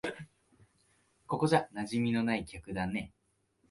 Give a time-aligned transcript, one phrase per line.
[1.27, 3.13] ここじゃ馴染みのない客だね。